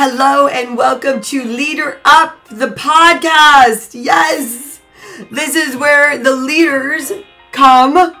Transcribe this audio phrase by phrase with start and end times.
[0.00, 4.00] Hello and welcome to Leader Up, the podcast.
[4.00, 4.80] Yes,
[5.28, 7.10] this is where the leaders
[7.50, 8.14] come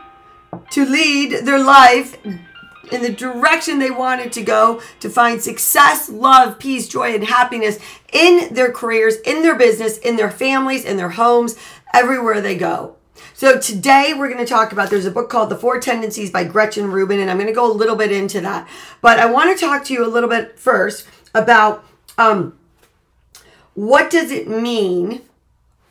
[0.72, 6.58] to lead their life in the direction they wanted to go to find success, love,
[6.58, 7.78] peace, joy, and happiness
[8.12, 11.54] in their careers, in their business, in their families, in their homes,
[11.94, 12.96] everywhere they go.
[13.34, 16.42] So today we're going to talk about there's a book called The Four Tendencies by
[16.44, 18.68] Gretchen Rubin and I'm going to go a little bit into that.
[19.00, 21.06] But I want to talk to you a little bit first
[21.38, 21.84] about
[22.16, 22.58] um,
[23.74, 25.22] what does it mean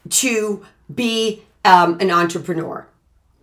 [0.09, 2.87] to be um, an entrepreneur?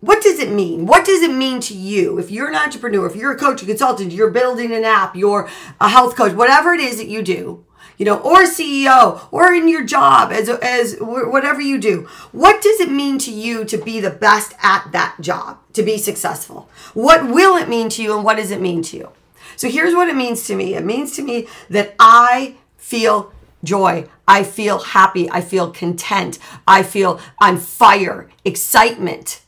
[0.01, 0.85] What does it mean?
[0.85, 2.19] What does it mean to you?
[2.19, 5.49] If you're an entrepreneur, if you're a coach, a consultant, you're building an app, you're
[5.81, 7.65] a health coach, whatever it is that you do,
[7.97, 12.07] you know, or CEO, or in your job as as whatever you do.
[12.31, 15.97] What does it mean to you to be the best at that job, to be
[15.97, 16.69] successful?
[16.93, 19.09] What will it mean to you, and what does it mean to you?
[19.55, 20.75] So here's what it means to me.
[20.75, 24.07] It means to me that I feel joy.
[24.27, 25.29] I feel happy.
[25.29, 26.39] I feel content.
[26.67, 29.41] I feel on fire, excitement.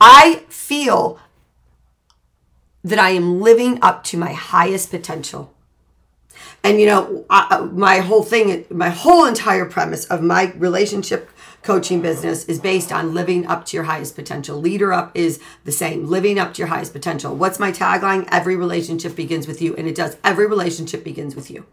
[0.00, 1.18] I feel
[2.84, 5.52] that I am living up to my highest potential.
[6.64, 11.30] And you know, I, my whole thing, my whole entire premise of my relationship
[11.62, 14.60] coaching business is based on living up to your highest potential.
[14.60, 17.34] Leader Up is the same, living up to your highest potential.
[17.34, 18.28] What's my tagline?
[18.30, 20.16] Every relationship begins with you, and it does.
[20.24, 21.66] Every relationship begins with you.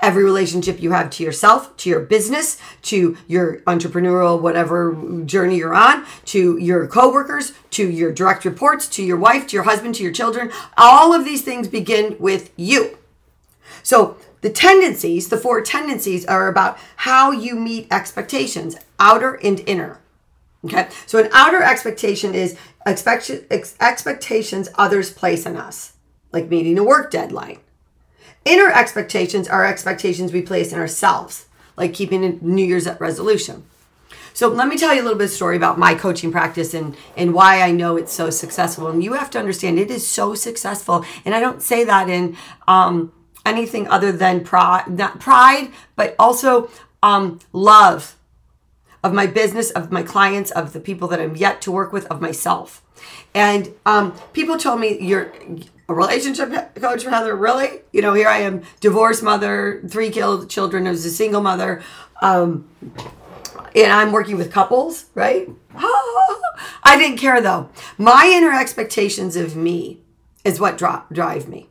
[0.00, 5.74] Every relationship you have to yourself, to your business, to your entrepreneurial whatever journey you're
[5.74, 10.02] on, to your coworkers, to your direct reports, to your wife, to your husband, to
[10.02, 12.98] your children, all of these things begin with you.
[13.82, 20.00] So the tendencies, the four tendencies are about how you meet expectations, outer and inner.
[20.66, 20.86] Okay.
[21.06, 25.94] So an outer expectation is expectations others place on us,
[26.30, 27.60] like meeting a work deadline.
[28.44, 31.46] Inner expectations are expectations we place in ourselves,
[31.78, 33.64] like keeping a New Year's resolution.
[34.34, 36.94] So let me tell you a little bit of story about my coaching practice and,
[37.16, 38.88] and why I know it's so successful.
[38.88, 41.02] And you have to understand it is so successful.
[41.24, 42.36] And I don't say that in
[42.68, 43.10] um,
[43.44, 46.70] anything other than pride, not pride, but also
[47.02, 48.16] um, love
[49.02, 52.06] of my business, of my clients, of the people that I'm yet to work with,
[52.06, 52.82] of myself.
[53.34, 55.32] And um, people told me you're
[55.88, 57.36] a relationship coach, rather.
[57.36, 57.80] Really?
[57.92, 61.82] You know, here I am, divorced mother, three killed children, as a single mother.
[62.22, 62.66] Um,
[63.74, 65.48] and I'm working with couples, right?
[65.76, 67.70] I didn't care though.
[67.98, 70.00] My inner expectations of me
[70.44, 71.68] is what drive me.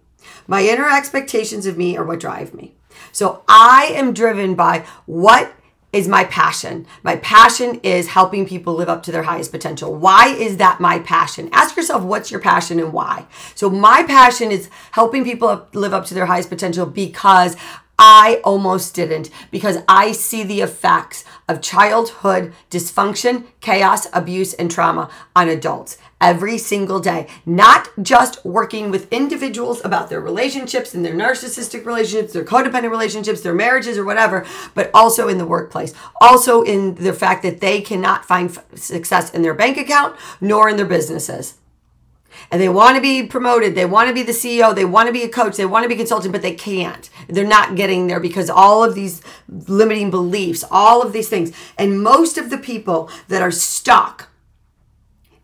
[0.48, 2.74] My inner expectations of me are what drive me.
[3.12, 5.54] So I am driven by what
[5.94, 6.88] is my passion.
[7.04, 9.94] My passion is helping people live up to their highest potential.
[9.94, 11.50] Why is that my passion?
[11.54, 13.28] Ask yourself what's your passion and why.
[13.54, 17.56] So my passion is helping people live up to their highest potential because
[18.06, 25.10] I almost didn't because I see the effects of childhood dysfunction, chaos, abuse, and trauma
[25.38, 27.28] on adults every single day.
[27.46, 33.40] Not just working with individuals about their relationships and their narcissistic relationships, their codependent relationships,
[33.40, 35.94] their marriages, or whatever, but also in the workplace.
[36.20, 40.76] Also in the fact that they cannot find success in their bank account nor in
[40.76, 41.58] their businesses
[42.54, 43.74] and they want to be promoted.
[43.74, 44.76] They want to be the CEO.
[44.76, 45.58] They want to be a coach.
[45.58, 47.10] They want to be a consultant, but they can't.
[47.28, 51.52] They're not getting there because all of these limiting beliefs, all of these things.
[51.80, 54.30] And most of the people that are stuck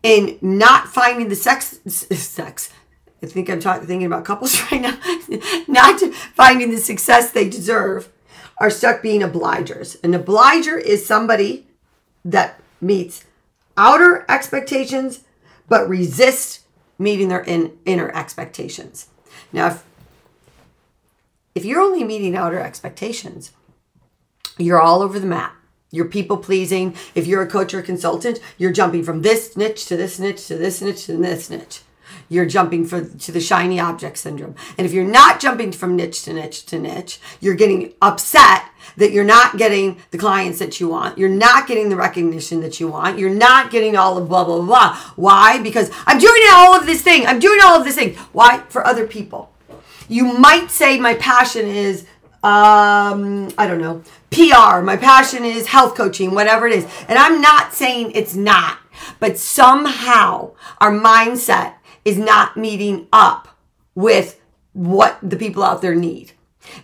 [0.04, 2.70] in not finding the sex, sex,
[3.20, 4.96] I think I'm talking, thinking about couples right now,
[5.66, 6.00] not
[6.34, 8.08] finding the success they deserve,
[8.58, 10.00] are stuck being obligers.
[10.04, 11.66] An obliger is somebody
[12.24, 13.24] that meets
[13.76, 15.24] outer expectations
[15.68, 16.60] but resists
[17.00, 19.08] meeting their in, inner expectations.
[19.52, 19.84] Now, if,
[21.54, 23.52] if you're only meeting outer expectations,
[24.58, 25.56] you're all over the map.
[25.90, 26.94] You're people pleasing.
[27.14, 30.46] If you're a coach or a consultant, you're jumping from this niche to this niche
[30.46, 31.80] to this niche to this niche.
[32.30, 34.54] You're jumping for, to the shiny object syndrome.
[34.78, 38.66] And if you're not jumping from niche to niche to niche, you're getting upset
[38.96, 41.18] that you're not getting the clients that you want.
[41.18, 43.18] You're not getting the recognition that you want.
[43.18, 44.96] You're not getting all of blah, blah, blah.
[45.16, 45.60] Why?
[45.60, 47.26] Because I'm doing all of this thing.
[47.26, 48.14] I'm doing all of this thing.
[48.32, 48.58] Why?
[48.68, 49.50] For other people.
[50.08, 52.02] You might say my passion is,
[52.44, 54.82] um, I don't know, PR.
[54.82, 56.84] My passion is health coaching, whatever it is.
[57.08, 58.78] And I'm not saying it's not,
[59.18, 61.74] but somehow our mindset
[62.04, 63.48] is not meeting up
[63.94, 64.40] with
[64.72, 66.32] what the people out there need.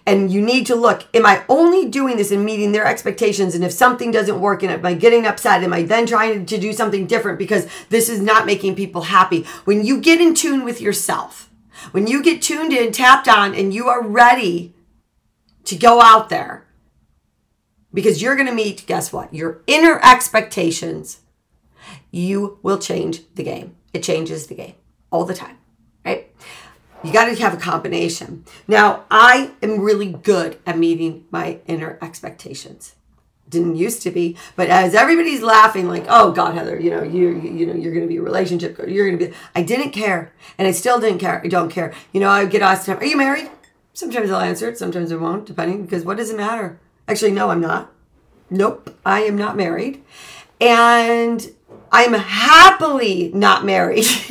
[0.07, 3.55] And you need to look, am I only doing this and meeting their expectations?
[3.55, 5.63] And if something doesn't work, and am I getting upset?
[5.63, 9.43] Am I then trying to do something different because this is not making people happy?
[9.65, 11.51] When you get in tune with yourself,
[11.93, 14.75] when you get tuned in, tapped on, and you are ready
[15.65, 16.65] to go out there
[17.93, 19.33] because you're going to meet, guess what?
[19.33, 21.21] Your inner expectations.
[22.11, 23.77] You will change the game.
[23.93, 24.75] It changes the game
[25.17, 25.57] all the time,
[26.05, 26.31] right?
[27.03, 28.45] You got to have a combination.
[28.69, 32.95] Now, I am really good at meeting my inner expectations.
[33.49, 37.29] Didn't used to be, but as everybody's laughing, like, "Oh God, Heather, you know, you
[37.41, 38.77] you know, you're going to be a relationship.
[38.89, 41.41] You're going to be." I didn't care, and I still didn't care.
[41.45, 41.95] I don't care.
[42.13, 43.49] You know, I get asked, "Are you married?"
[43.93, 44.77] Sometimes I'll answer it.
[44.77, 45.85] Sometimes I won't, depending.
[45.85, 46.81] Because what does it matter?
[47.07, 47.93] Actually, no, I'm not.
[48.51, 50.03] Nope, I am not married,
[50.61, 51.49] and
[51.93, 54.05] I'm happily not married.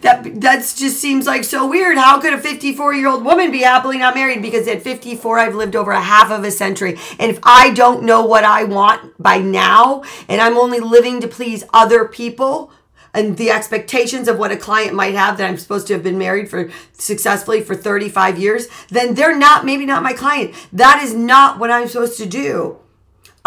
[0.00, 1.98] that that just seems like so weird.
[1.98, 4.42] How could a 54 year old woman be happily not married?
[4.42, 8.04] Because at 54, I've lived over a half of a century, and if I don't
[8.04, 12.72] know what I want by now, and I'm only living to please other people.
[13.14, 16.18] And the expectations of what a client might have that I'm supposed to have been
[16.18, 20.54] married for successfully for 35 years, then they're not, maybe not my client.
[20.74, 22.78] That is not what I'm supposed to do.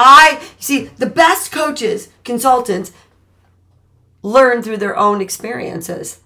[0.03, 2.92] I see the best coaches, consultants
[4.24, 6.19] learn through their own experiences.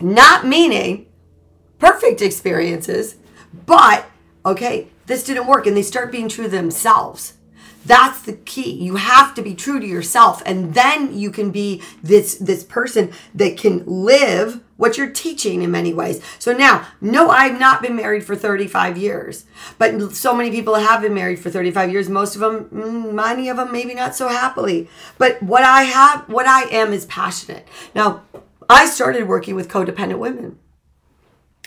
[0.00, 1.06] Not meaning
[1.78, 3.16] perfect experiences,
[3.66, 4.06] but
[4.44, 7.34] okay, this didn't work and they start being true to themselves.
[7.86, 8.72] That's the key.
[8.72, 13.12] You have to be true to yourself and then you can be this this person
[13.34, 16.20] that can live what you're teaching in many ways.
[16.38, 19.44] So now, no, I've not been married for 35 years,
[19.78, 22.08] but so many people have been married for 35 years.
[22.08, 24.88] Most of them, mm, many of them, maybe not so happily.
[25.16, 27.66] But what I have, what I am is passionate.
[27.94, 28.22] Now,
[28.68, 30.58] I started working with codependent women,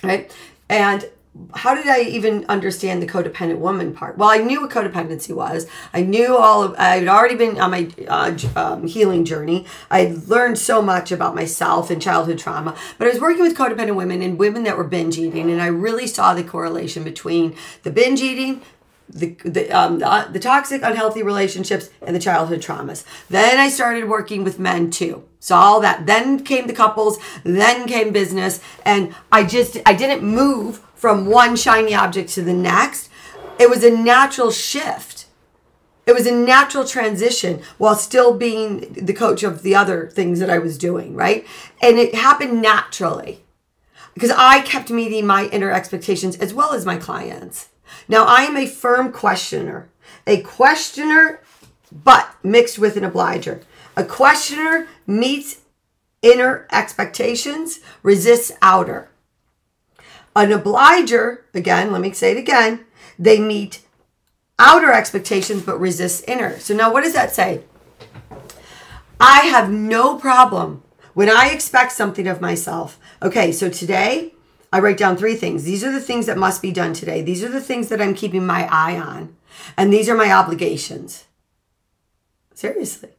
[0.03, 0.31] right?
[0.67, 1.09] And
[1.55, 4.17] how did I even understand the codependent woman part?
[4.17, 5.67] Well, I knew what codependency was.
[5.93, 6.75] I knew all of.
[6.77, 9.65] I had already been on my uh, um, healing journey.
[9.89, 12.75] I had learned so much about myself and childhood trauma.
[12.97, 15.67] But I was working with codependent women and women that were binge eating, and I
[15.67, 18.61] really saw the correlation between the binge eating,
[19.09, 23.03] the the, um, the, the toxic, unhealthy relationships, and the childhood traumas.
[23.29, 25.23] Then I started working with men too.
[25.39, 26.05] So all that.
[26.05, 27.17] Then came the couples.
[27.43, 32.53] Then came business, and I just I didn't move from one shiny object to the
[32.53, 33.09] next.
[33.57, 35.27] It was a natural shift.
[36.05, 40.49] It was a natural transition while still being the coach of the other things that
[40.49, 41.47] I was doing, right?
[41.81, 43.43] And it happened naturally
[44.13, 47.69] because I kept meeting my inner expectations as well as my clients.
[48.09, 49.89] Now, I am a firm questioner,
[50.27, 51.41] a questioner,
[51.91, 53.61] but mixed with an obliger.
[53.95, 55.61] A questioner meets
[56.21, 59.09] inner expectations, resists outer.
[60.35, 62.85] An obliger, again, let me say it again,
[63.17, 63.81] they meet
[64.57, 66.59] outer expectations but resist inner.
[66.59, 67.63] So now what does that say?
[69.19, 70.83] I have no problem
[71.13, 72.99] when I expect something of myself.
[73.21, 74.33] Okay, so today
[74.71, 75.63] I write down three things.
[75.63, 77.21] These are the things that must be done today.
[77.21, 79.35] These are the things that I'm keeping my eye on.
[79.75, 81.25] And these are my obligations.
[82.53, 83.09] Seriously.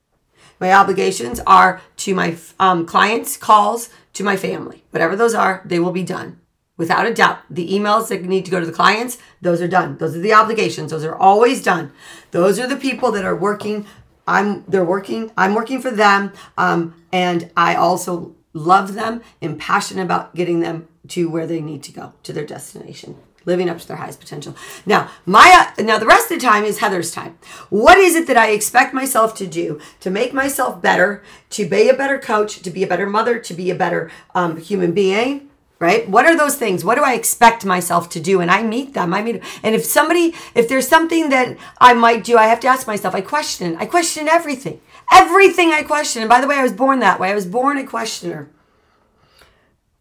[0.60, 4.84] My obligations are to my um, clients, calls, to my family.
[4.90, 6.38] Whatever those are, they will be done.
[6.80, 9.98] Without a doubt, the emails that need to go to the clients, those are done.
[9.98, 10.90] Those are the obligations.
[10.90, 11.92] Those are always done.
[12.30, 13.84] Those are the people that are working.
[14.26, 15.30] I'm they're working.
[15.36, 20.88] I'm working for them, um, and I also love them and passionate about getting them
[21.08, 24.54] to where they need to go to their destination living up to their highest potential.
[24.86, 27.38] Now, my now the rest of the time is Heather's time.
[27.68, 31.90] What is it that I expect myself to do to make myself better, to be
[31.90, 35.49] a better coach, to be a better mother, to be a better um, human being?
[35.80, 36.08] Right?
[36.08, 36.84] What are those things?
[36.84, 38.40] What do i expect myself to do?
[38.40, 39.12] And i meet them.
[39.12, 42.68] I mean and if somebody if there's something that i might do i have to
[42.68, 44.80] ask myself i question i question everything.
[45.12, 46.22] Everything i question.
[46.22, 47.30] And by the way i was born that way.
[47.30, 48.50] I was born a questioner.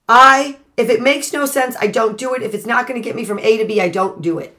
[0.07, 2.43] I if it makes no sense i don't do it.
[2.43, 4.58] If it's not going to get me from a to b i don't do it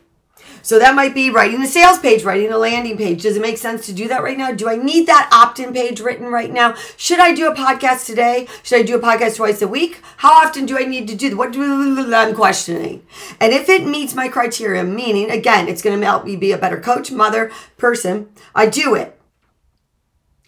[0.62, 3.22] so that might be writing a sales page, writing a landing page.
[3.22, 4.52] Does it make sense to do that right now?
[4.52, 6.74] Do I need that opt in page written right now?
[6.96, 8.48] Should I do a podcast today?
[8.62, 10.00] Should I do a podcast twice a week?
[10.18, 11.36] How often do I need to do that?
[11.36, 13.06] What do I'm questioning?
[13.40, 16.58] And if it meets my criteria, meaning again, it's going to help me be a
[16.58, 19.18] better coach, mother, person, I do it.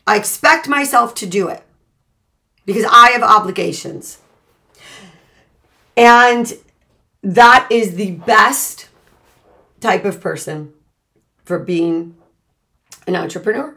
[0.07, 1.63] I expect myself to do it
[2.67, 4.19] because I have obligations.
[5.97, 6.53] And
[7.23, 8.89] that is the best
[9.83, 10.73] type of person
[11.45, 12.17] for being
[13.07, 13.77] an entrepreneur.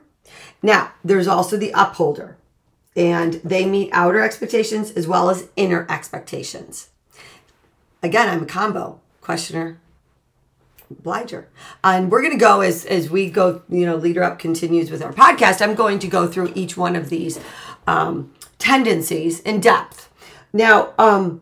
[0.62, 2.38] Now, there's also the upholder,
[2.95, 6.89] and they meet outer expectations as well as inner expectations.
[8.01, 9.79] Again, I'm a combo questioner,
[10.91, 11.50] obliger.
[11.83, 15.01] And we're going to go as as we go, you know, leader up continues with
[15.01, 15.62] our podcast.
[15.62, 17.39] I'm going to go through each one of these
[17.88, 20.09] um, tendencies in depth.
[20.53, 21.41] Now, um,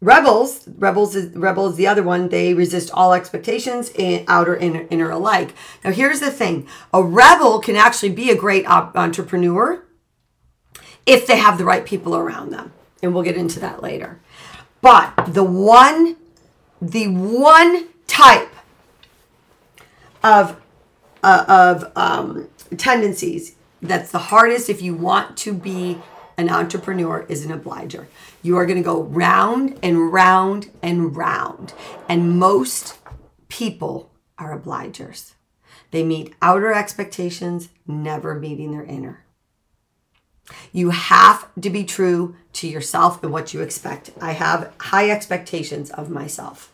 [0.00, 2.28] rebels rebels is rebel is the other one.
[2.28, 5.54] They resist all expectations in outer inner, inner alike.
[5.84, 6.66] Now here's the thing.
[6.92, 9.84] A rebel can actually be a great op- entrepreneur
[11.06, 14.20] if they have the right people around them and we'll get into that later.
[14.80, 16.16] But the one
[16.80, 18.48] the one type
[20.22, 20.60] of
[21.22, 25.98] uh, of um, tendencies that's the hardest if you want to be
[26.40, 28.08] an entrepreneur is an obliger.
[28.42, 31.74] You are going to go round and round and round.
[32.08, 32.98] And most
[33.48, 35.34] people are obligers.
[35.90, 39.24] They meet outer expectations, never meeting their inner.
[40.72, 44.10] You have to be true to yourself and what you expect.
[44.20, 46.72] I have high expectations of myself,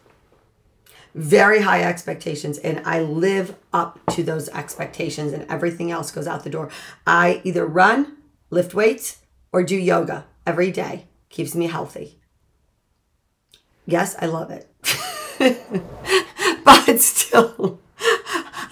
[1.14, 6.44] very high expectations, and I live up to those expectations, and everything else goes out
[6.44, 6.70] the door.
[7.06, 8.16] I either run,
[8.49, 9.18] lift weights,
[9.52, 11.06] or do yoga every day.
[11.28, 12.18] Keeps me healthy.
[13.86, 14.68] Yes, I love it.
[16.64, 17.80] but still,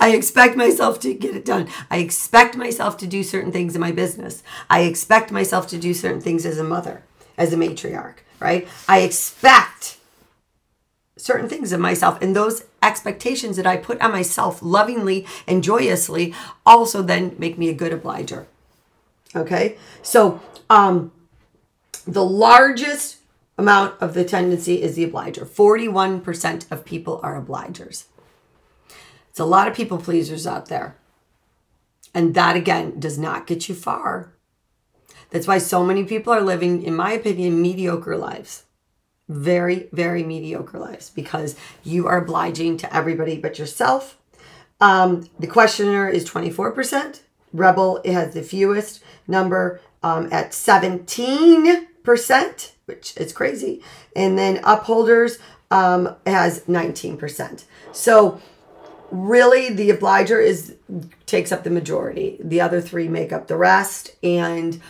[0.00, 1.69] I expect myself to get it done.
[1.90, 4.43] I expect myself to do certain things in my business.
[4.69, 7.04] I expect myself to do certain things as a mother,
[7.38, 8.69] as a matriarch, right?
[8.88, 9.99] I expect
[11.16, 16.35] certain things of myself and those expectations that I put on myself lovingly and joyously
[16.66, 18.47] also then make me a good obliger.
[19.35, 19.76] Okay?
[20.03, 21.12] So um,
[22.07, 23.19] the largest
[23.57, 25.45] amount of the tendency is the obliger.
[25.45, 28.05] 41% of people are obligers.
[29.31, 30.97] It's a lot of people pleasers out there.
[32.12, 34.33] And that, again, does not get you far.
[35.31, 38.64] That's why so many people are living, in my opinion, mediocre lives.
[39.29, 44.19] Very, very mediocre lives because you are obliging to everybody but yourself.
[44.81, 47.21] Um, the questioner is 24%.
[47.55, 53.81] Rebel has the fewest number um, at 17%, which is crazy.
[54.15, 55.39] And then upholders
[55.71, 57.65] um, has 19%.
[57.93, 58.41] So
[59.11, 60.77] really the obliger is
[61.27, 62.37] takes up the majority.
[62.41, 64.11] The other three make up the rest.
[64.23, 64.83] And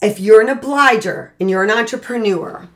[0.00, 2.68] if you're an obliger and you're an entrepreneur,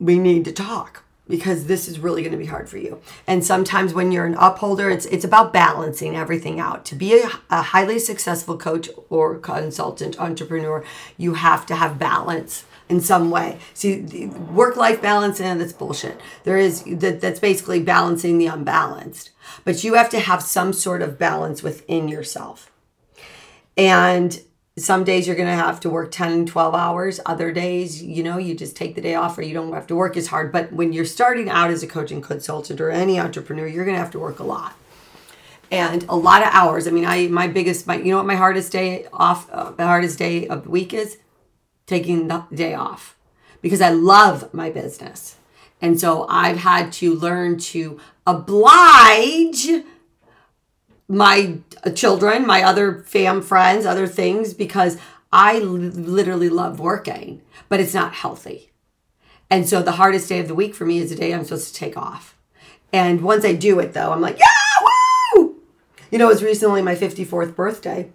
[0.00, 1.01] we need to talk
[1.32, 3.00] because this is really going to be hard for you.
[3.26, 6.84] And sometimes when you're an upholder, it's it's about balancing everything out.
[6.84, 10.84] To be a, a highly successful coach or consultant entrepreneur,
[11.16, 13.58] you have to have balance in some way.
[13.72, 14.26] See,
[14.60, 16.20] work life balance, and that's bullshit.
[16.44, 19.30] There is that that's basically balancing the unbalanced.
[19.64, 22.70] But you have to have some sort of balance within yourself.
[23.74, 24.38] And
[24.78, 27.20] some days you're going to have to work 10 12 hours.
[27.26, 29.96] Other days you know you just take the day off or you don't have to
[29.96, 30.50] work as hard.
[30.50, 34.02] But when you're starting out as a coaching consultant or any entrepreneur you're going to
[34.02, 34.74] have to work a lot.
[35.70, 36.86] And a lot of hours.
[36.86, 39.86] I mean i my biggest my you know what my hardest day off uh, the
[39.86, 41.18] hardest day of the week is?
[41.86, 43.16] Taking the day off.
[43.60, 45.36] Because i love my business.
[45.82, 49.68] And so i've had to learn to oblige
[51.12, 54.96] my uh, children, my other fam friends, other things because
[55.30, 58.70] I literally love working, but it's not healthy.
[59.50, 61.68] And so the hardest day of the week for me is the day I'm supposed
[61.68, 62.38] to take off.
[62.94, 64.46] And once I do it though, I'm like, yeah,
[65.34, 65.60] woo!
[66.10, 68.10] You know, it was recently my 54th birthday.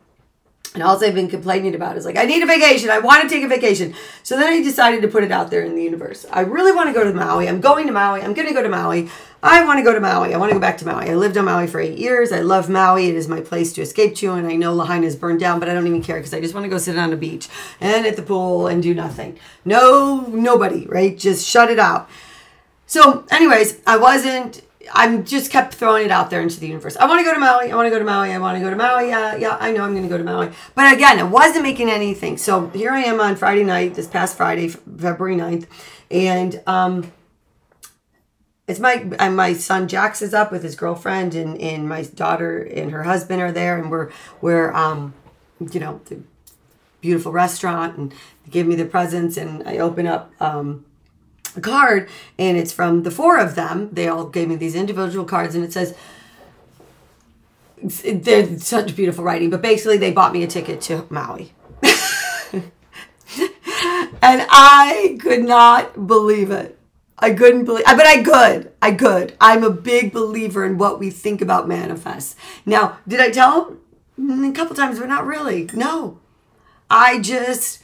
[0.74, 2.89] And all I've been complaining about is like, I need a vacation.
[2.89, 3.94] I want to take a vacation.
[4.24, 6.25] So then I decided to put it out there in the universe.
[6.32, 7.48] I really want to go to Maui.
[7.48, 8.22] I'm going to Maui.
[8.22, 9.10] I'm going to go to Maui.
[9.44, 10.34] I want to go to Maui.
[10.34, 11.10] I want to go back to Maui.
[11.10, 12.32] I lived on Maui for eight years.
[12.32, 13.08] I love Maui.
[13.08, 14.34] It is my place to escape to.
[14.34, 16.53] And I know Lahaina is burned down, but I don't even care because I just
[16.53, 17.48] want to go sit on a beach
[17.79, 19.38] and at the pool and do nothing.
[19.63, 21.17] No, nobody, right?
[21.17, 22.10] Just shut it out.
[22.88, 24.63] So, anyways, I wasn't.
[24.94, 26.96] I'm just kept throwing it out there into the universe.
[26.96, 27.72] I want to go to Maui.
[27.72, 28.32] I want to go to Maui.
[28.32, 29.10] I want to go to Maui.
[29.10, 30.50] Yeah, yeah, I know I'm going to go to Maui.
[30.75, 32.38] But again, it wasn't making anything.
[32.38, 35.67] So here I am on Friday night, this past Friday, February 9th.
[36.10, 37.12] And um,
[38.67, 42.91] it's my my son Jax is up with his girlfriend and, and my daughter and
[42.91, 45.13] her husband are there and we're we're um
[45.71, 46.19] you know the
[47.00, 50.86] beautiful restaurant and they give me the presents and I open up um
[51.55, 53.89] a card and it's from the four of them.
[53.91, 55.95] They all gave me these individual cards and it says
[57.81, 61.53] they're such beautiful writing but basically they bought me a ticket to Maui.
[64.19, 66.76] And I could not believe it
[67.19, 68.71] I couldn't believe, but I could.
[68.81, 69.36] I could.
[69.41, 72.36] I'm a big believer in what we think about manifest.
[72.65, 73.77] Now, did I tell
[74.17, 74.43] him?
[74.43, 75.69] A couple times, but not really.
[75.74, 76.19] No.
[76.89, 77.81] I just,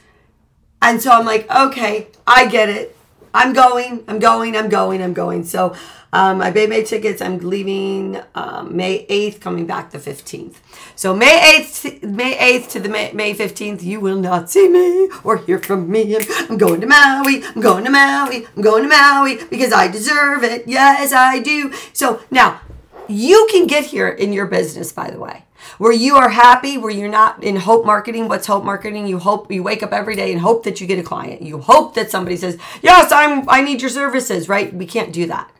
[0.80, 2.96] and so I'm like, okay, I get it.
[3.32, 5.44] I'm going, I'm going, I'm going, I'm going.
[5.44, 5.74] So
[6.14, 7.20] um, I tickets.
[7.20, 10.54] I'm leaving um, May 8th, coming back the 15th.
[10.94, 15.10] So May 8th, May 8th to the May, May 15th, you will not see me
[15.24, 16.16] or hear from me.
[16.48, 17.42] I'm going to Maui.
[17.44, 18.46] I'm going to Maui.
[18.56, 20.68] I'm going to Maui because I deserve it.
[20.68, 21.72] Yes, I do.
[21.92, 22.60] So now
[23.08, 25.44] you can get here in your business, by the way
[25.78, 28.28] where you are happy, where you're not in hope marketing.
[28.28, 29.06] What's hope marketing?
[29.06, 31.42] You hope you wake up every day and hope that you get a client.
[31.42, 34.72] You hope that somebody says, "Yes, I'm I need your services," right?
[34.72, 35.50] We can't do that.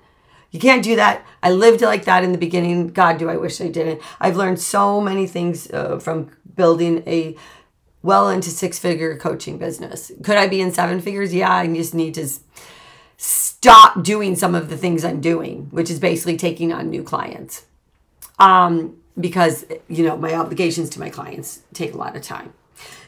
[0.55, 1.27] You can't do that.
[1.43, 2.89] I lived like that in the beginning.
[2.89, 4.01] God, do I wish I didn't.
[4.21, 7.37] I've learned so many things uh, from building a
[8.03, 10.13] well into six figure coaching business.
[10.23, 11.35] Could I be in seven figures?
[11.35, 12.29] Yeah, I just need to
[13.17, 17.65] stop doing some of the things I'm doing, which is basically taking on new clients.
[18.39, 22.53] Um, because you know my obligations to my clients take a lot of time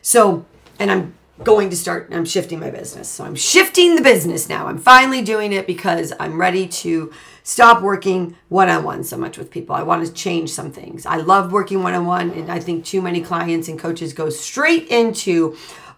[0.02, 0.44] so
[0.78, 4.68] and i'm going to start i'm shifting my business so i'm shifting the business now
[4.68, 7.12] i'm finally doing it because i'm ready to
[7.46, 11.52] stop working one-on-one so much with people i want to change some things i love
[11.52, 15.56] working one-on-one and i think too many clients and coaches go straight into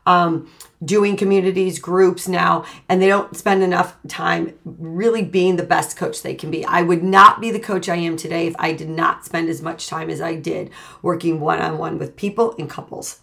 [0.08, 0.50] um,
[0.82, 6.22] doing communities, groups now, and they don't spend enough time really being the best coach
[6.22, 6.64] they can be.
[6.64, 9.60] I would not be the coach I am today if I did not spend as
[9.60, 10.70] much time as I did
[11.02, 13.20] working one on one with people and couples.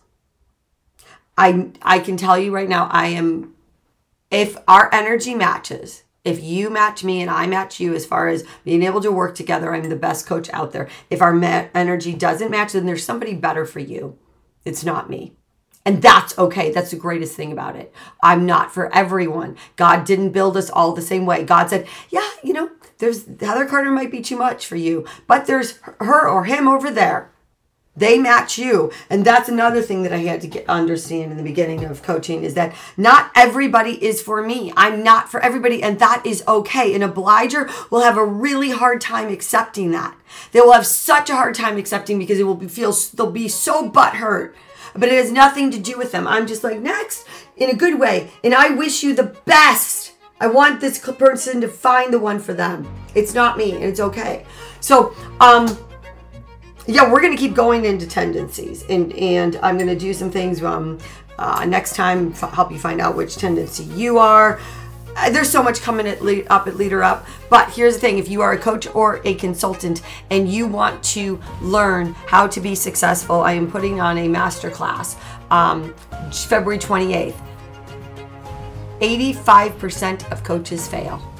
[1.37, 3.55] I I can tell you right now I am
[4.31, 8.43] if our energy matches, if you match me and I match you as far as
[8.65, 10.89] being able to work together, I'm the best coach out there.
[11.09, 14.17] If our ma- energy doesn't match, then there's somebody better for you.
[14.65, 15.33] It's not me.
[15.85, 16.71] And that's okay.
[16.71, 17.93] That's the greatest thing about it.
[18.23, 19.55] I'm not for everyone.
[19.75, 21.43] God didn't build us all the same way.
[21.43, 25.45] God said, yeah, you know, there's Heather Carter might be too much for you, but
[25.45, 27.31] there's her or him over there.
[27.97, 28.91] They match you.
[29.09, 32.43] And that's another thing that I had to get understand in the beginning of coaching
[32.43, 34.73] is that not everybody is for me.
[34.75, 36.93] I'm not for everybody and that is okay.
[36.93, 40.15] An obliger will have a really hard time accepting that.
[40.51, 43.47] They will have such a hard time accepting because it will be, feel they'll be
[43.47, 44.53] so butthurt
[44.97, 46.25] but it has nothing to do with them.
[46.25, 48.31] I'm just like, next, in a good way.
[48.43, 50.13] And I wish you the best.
[50.39, 52.87] I want this person to find the one for them.
[53.13, 54.45] It's not me, and it's okay.
[54.79, 55.77] So, um,
[56.87, 60.63] yeah, we're gonna keep going into tendencies, and and I'm gonna do some things.
[60.63, 60.99] Um,
[61.37, 64.59] uh, next time, f- help you find out which tendency you are.
[65.17, 67.25] Uh, there's so much coming at lead, up at Leader Up.
[67.49, 71.01] But here's the thing if you are a coach or a consultant and you want
[71.03, 75.15] to learn how to be successful, I am putting on a masterclass
[75.51, 75.93] um,
[76.31, 77.35] February 28th.
[78.99, 81.34] 85% of coaches fail.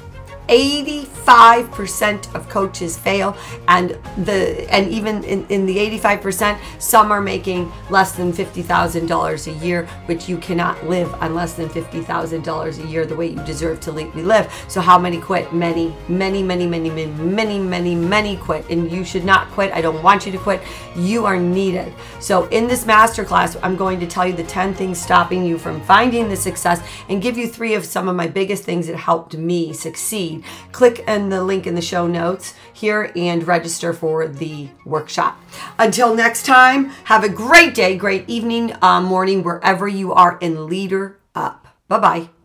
[0.48, 7.72] 85% of coaches fail and the and even in, in the 85% some are making
[7.90, 13.04] less than $50,000 a year which you cannot live on less than $50,000 a year
[13.06, 14.64] the way you deserve to live.
[14.68, 15.52] So how many quit?
[15.52, 19.72] Many many many many many many many many quit and you should not quit.
[19.72, 20.62] I don't want you to quit.
[20.94, 21.92] You are needed.
[22.20, 25.80] So in this masterclass I'm going to tell you the 10 things stopping you from
[25.80, 29.36] finding the success and give you three of some of my biggest things that helped
[29.36, 30.35] me succeed
[30.72, 35.40] click in the link in the show notes here and register for the workshop.
[35.78, 40.66] Until next time, have a great day, great evening, uh, morning, wherever you are, and
[40.66, 41.66] leader up.
[41.88, 42.35] Bye bye.